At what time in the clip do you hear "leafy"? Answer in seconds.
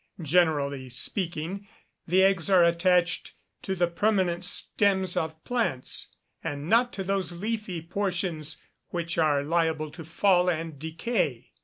7.33-7.83